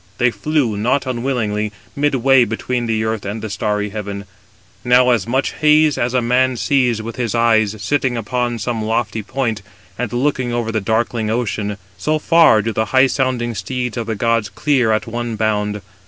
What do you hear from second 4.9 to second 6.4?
as much haze 230 as a